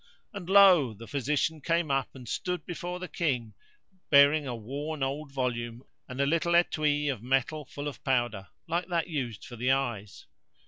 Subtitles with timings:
[0.33, 0.95] And lo!
[0.95, 3.53] the physician came up and stood before the King,
[4.09, 8.87] bearing a worn old volume and a little etui of metal full of powder, like
[8.87, 10.25] that used for the eyes.